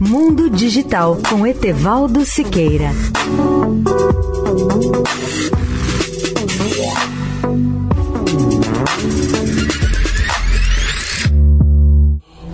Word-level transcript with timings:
Mundo 0.00 0.48
Digital 0.48 1.18
com 1.28 1.44
Etevaldo 1.44 2.24
Siqueira. 2.24 2.92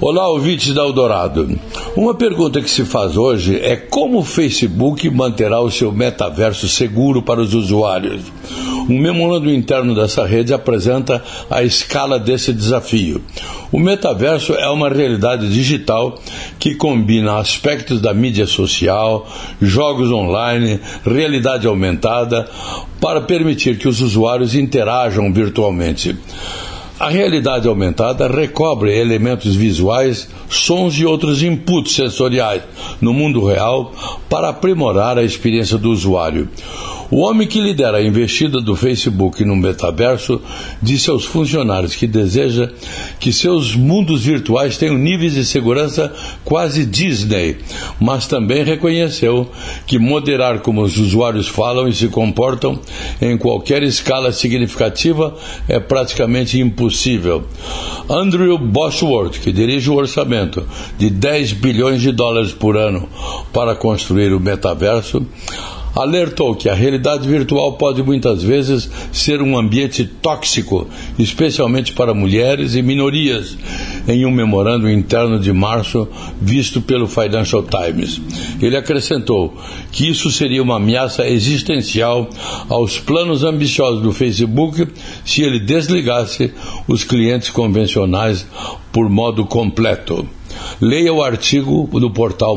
Olá, 0.01 0.27
ouvintes 0.29 0.73
da 0.73 0.83
Eldorado. 0.83 1.59
Uma 1.95 2.15
pergunta 2.15 2.63
que 2.63 2.71
se 2.71 2.85
faz 2.85 3.15
hoje 3.17 3.61
é 3.61 3.77
como 3.77 4.21
o 4.21 4.25
Facebook 4.25 5.09
manterá 5.11 5.61
o 5.61 5.71
seu 5.71 5.93
metaverso 5.93 6.67
seguro 6.67 7.23
para 7.23 7.43
os 7.43 7.53
usuários. 7.53 8.23
Um 8.89 8.99
memorando 8.99 9.51
interno 9.51 9.95
dessa 9.95 10.27
rede 10.27 10.53
apresenta 10.53 11.23
a 11.49 11.63
escala 11.63 12.19
desse 12.19 12.53
desafio. 12.53 13.23
O 13.73 13.79
metaverso 13.79 14.53
é 14.55 14.69
uma 14.69 14.91
realidade 14.91 15.49
digital 15.49 16.19
que 16.65 16.75
combina 16.75 17.37
aspectos 17.37 18.01
da 18.01 18.15
mídia 18.15 18.47
social, 18.47 19.29
jogos 19.61 20.11
online, 20.11 20.81
realidade 21.05 21.67
aumentada, 21.67 22.49
para 22.99 23.21
permitir 23.21 23.77
que 23.77 23.87
os 23.87 24.01
usuários 24.01 24.55
interajam 24.55 25.31
virtualmente. 25.31 26.17
A 27.05 27.11
realidade 27.11 27.69
aumentada 27.69 28.27
recobre 28.27 28.99
elementos 28.99 29.55
visuais, 29.55 30.27
sons 30.49 30.95
e 30.99 31.05
outros 31.05 31.43
inputs 31.43 31.93
sensoriais 31.93 32.63
no 32.99 33.13
mundo 33.13 33.45
real 33.45 33.93
para 34.27 34.49
aprimorar 34.49 35.19
a 35.19 35.23
experiência 35.23 35.77
do 35.77 35.91
usuário. 35.91 36.49
O 37.11 37.19
homem 37.19 37.47
que 37.47 37.61
lidera 37.61 37.99
a 37.99 38.03
investida 38.03 38.61
do 38.61 38.75
Facebook 38.75 39.45
no 39.45 39.55
metaverso 39.55 40.41
disse 40.81 41.11
aos 41.11 41.27
funcionários 41.27 41.95
que 41.95 42.07
deseja 42.07 42.71
que 43.21 43.33
seus 43.33 43.77
mundos 43.77 44.25
virtuais 44.25 44.79
tenham 44.79 44.97
níveis 44.97 45.35
de 45.35 45.45
segurança 45.45 46.11
quase 46.43 46.87
Disney, 46.87 47.59
mas 48.01 48.27
também 48.27 48.65
reconheceu 48.65 49.49
que 49.87 49.99
moderar 49.99 50.61
como 50.61 50.83
os 50.83 50.97
usuários 50.97 51.47
falam 51.47 51.87
e 51.87 51.93
se 51.93 52.09
comportam 52.09 52.81
em 53.21 53.37
qualquer 53.37 53.83
escala 53.83 54.33
significativa 54.33 55.37
é 55.69 55.79
praticamente 55.79 56.59
impossível. 56.59 56.94
Andrew 58.09 58.59
Bosworth, 58.59 59.39
que 59.41 59.53
dirige 59.53 59.91
o 59.91 59.95
orçamento 59.95 60.65
de 60.99 61.11
10 61.11 61.53
bilhões 61.55 62.01
de 62.01 62.13
dólares 62.13 62.53
por 62.53 62.77
ano 62.77 63.09
para 63.53 63.75
construir 63.75 64.33
o 64.33 64.41
metaverso, 64.41 65.27
alertou 65.95 66.55
que 66.55 66.69
a 66.69 66.75
realidade 66.75 67.29
virtual 67.29 67.75
pode 67.75 68.03
muitas 68.03 68.43
vezes 68.43 68.91
ser 69.13 69.41
um 69.41 69.57
ambiente 69.57 70.05
tóxico, 70.05 70.87
especialmente 71.19 71.93
para 71.93 72.15
mulheres 72.15 72.75
e 72.75 72.83
minorias, 72.83 73.57
em 74.09 74.27
um 74.27 74.31
memorando 74.31 74.91
interno 74.91 75.39
de 75.39 75.53
março 75.53 76.09
visto 76.41 76.81
pelo 76.81 77.07
Financial 77.07 77.63
Times. 77.63 78.21
Ele 78.61 78.77
acrescentou 78.77 79.57
que 79.93 80.09
isso 80.09 80.31
seria 80.31 80.63
uma 80.63 80.77
ameaça 80.77 81.27
existencial 81.29 82.29
aos 82.69 82.99
planos 82.99 83.45
ambiciosos 83.45 84.03
do 84.03 84.13
Facebook 84.13 84.87
se 85.25 85.43
ele 85.43 85.61
desligasse 85.61 86.53
os 86.89 87.05
clientes 87.05 87.51
convencionais 87.51 88.47
por 88.93 89.09
modo 89.09 89.45
completo. 89.45 90.27
Leia 90.81 91.13
o 91.13 91.23
artigo 91.23 91.89
no 91.93 92.11
portal 92.11 92.57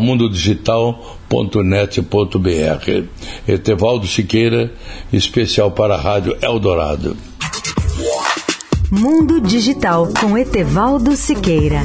mundodigital.net.br. 1.31 3.07
Etevaldo 3.47 4.07
Siqueira, 4.07 4.71
especial 5.11 5.71
para 5.71 5.95
a 5.95 6.01
Rádio 6.01 6.37
Eldorado. 6.41 7.15
Mundo 8.89 9.41
Digital 9.41 10.07
com 10.19 10.37
Etevaldo 10.37 11.15
Siqueira. 11.15 11.81